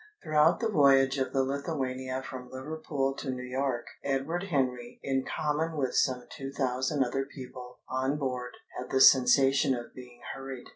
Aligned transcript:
Throughout 0.23 0.59
the 0.61 0.67
voyage 0.71 1.19
of 1.19 1.31
the 1.31 1.43
Lithuania 1.43 2.23
from 2.23 2.49
Liverpool 2.49 3.13
to 3.17 3.29
New 3.29 3.43
York, 3.43 3.85
Edward 4.03 4.45
Henry, 4.45 4.99
in 5.03 5.23
common 5.23 5.77
with 5.77 5.93
some 5.93 6.25
two 6.31 6.51
thousand 6.51 7.03
other 7.03 7.25
people 7.25 7.81
on 7.87 8.17
board, 8.17 8.53
had 8.79 8.89
the 8.89 8.99
sensation 8.99 9.75
of 9.75 9.93
being 9.93 10.21
hurried. 10.33 10.65